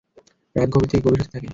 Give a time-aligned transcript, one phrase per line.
[0.55, 1.47] রাত গভীর থেকে গভীর হতে থাকে।